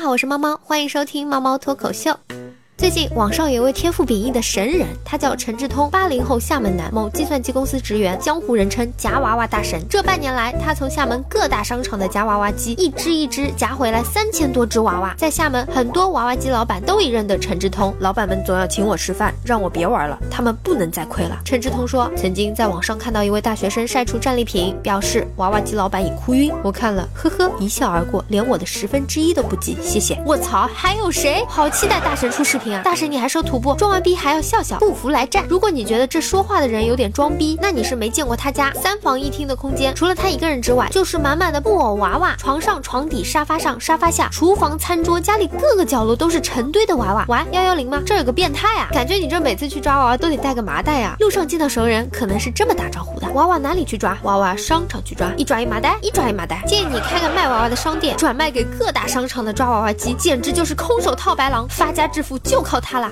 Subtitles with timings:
[0.00, 2.18] 好，我是猫猫，欢迎收听猫猫脱口秀。
[2.80, 9.78] 最近网上有位天赋秉异的神人，他叫陈志通，八零后厦门男，某计算机公司职员，江湖人称夹娃娃大神。
[9.86, 15.14] 这半年来，他从厦门各大商场的夹娃娃机一只一只夹回来三千多只娃娃。
[15.18, 21.38] 在厦门，很多娃娃机老板都已认得陈志通，老板们总要请我吃饭，让我别玩了，他们不能再亏了。
[21.44, 26.50] 陈志通说，曾经在网上看到一位大学生晒出战利品，表示娃娃机老板已哭晕。
[26.62, 30.18] 我看了，呵呵，一笑而过，连我的十分之一都不及，谢谢。
[30.24, 31.44] 我操，还有谁？
[31.46, 35.44] 好期待大神出视频大神你还收徒步，装完逼还要笑笑，不服来战。
[35.48, 47.24] 如果你觉得这说话的人有点装逼，那你是没见过他家三房一厅的空间，除了他一个人之外，就是满满的布偶娃娃，床上、床底、沙发上、沙发下、厨房、餐桌，家里各个角落都是成堆的娃娃。
[47.28, 48.02] 喂，幺幺零吗？
[48.04, 48.88] 这有个变态啊！
[48.92, 51.16] 感觉你这每次去抓娃娃都得带个麻袋啊。
[51.20, 54.16] 路上见到熟人，可能是这么打招呼的：娃娃哪里去抓？
[54.22, 56.62] 娃娃商场去抓，一抓一麻袋，一抓一麻袋。
[56.66, 63.10] 建议你开个卖娃娃的商店，转卖给各大商场的抓娃娃机，简直就是空手套白狼，发家致富就就靠它了。